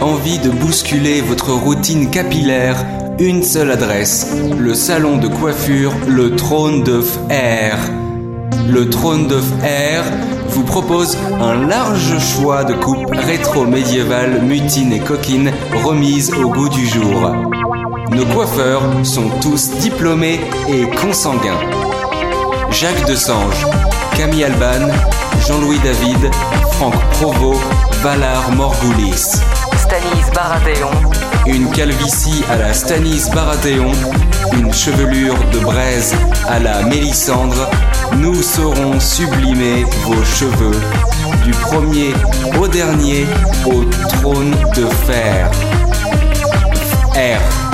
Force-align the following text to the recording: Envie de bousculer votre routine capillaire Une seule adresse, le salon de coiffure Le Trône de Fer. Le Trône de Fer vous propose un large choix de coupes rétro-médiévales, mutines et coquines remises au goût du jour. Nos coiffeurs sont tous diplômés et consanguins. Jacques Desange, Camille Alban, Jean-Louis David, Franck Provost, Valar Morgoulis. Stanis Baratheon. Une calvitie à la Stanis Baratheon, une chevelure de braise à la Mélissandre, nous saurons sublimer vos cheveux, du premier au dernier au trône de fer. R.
Envie 0.00 0.38
de 0.38 0.48
bousculer 0.48 1.20
votre 1.20 1.52
routine 1.52 2.08
capillaire 2.08 2.86
Une 3.18 3.42
seule 3.42 3.70
adresse, 3.70 4.34
le 4.58 4.72
salon 4.72 5.18
de 5.18 5.28
coiffure 5.28 5.92
Le 6.08 6.36
Trône 6.36 6.82
de 6.82 7.02
Fer. 7.02 7.78
Le 8.66 8.88
Trône 8.88 9.26
de 9.26 9.38
Fer 9.38 10.04
vous 10.48 10.64
propose 10.64 11.18
un 11.38 11.66
large 11.66 12.18
choix 12.18 12.64
de 12.64 12.72
coupes 12.72 13.14
rétro-médiévales, 13.14 14.40
mutines 14.42 14.92
et 14.94 15.00
coquines 15.00 15.52
remises 15.84 16.32
au 16.32 16.48
goût 16.48 16.70
du 16.70 16.86
jour. 16.86 17.34
Nos 18.10 18.24
coiffeurs 18.24 18.82
sont 19.02 19.28
tous 19.42 19.70
diplômés 19.80 20.40
et 20.68 20.88
consanguins. 20.96 21.60
Jacques 22.70 23.06
Desange, 23.06 23.66
Camille 24.16 24.44
Alban, 24.44 24.88
Jean-Louis 25.46 25.78
David, 25.84 26.30
Franck 26.72 26.94
Provost, 27.10 27.60
Valar 28.02 28.50
Morgoulis. 28.52 29.40
Stanis 29.90 30.30
Baratheon. 30.32 30.90
Une 31.46 31.68
calvitie 31.72 32.44
à 32.48 32.56
la 32.56 32.72
Stanis 32.72 33.28
Baratheon, 33.34 33.90
une 34.52 34.72
chevelure 34.72 35.36
de 35.52 35.58
braise 35.58 36.14
à 36.46 36.60
la 36.60 36.82
Mélissandre, 36.82 37.68
nous 38.16 38.40
saurons 38.40 39.00
sublimer 39.00 39.84
vos 40.04 40.22
cheveux, 40.22 40.78
du 41.42 41.50
premier 41.50 42.12
au 42.60 42.68
dernier 42.68 43.26
au 43.66 43.82
trône 44.22 44.54
de 44.76 44.86
fer. 45.06 45.50
R. 47.16 47.69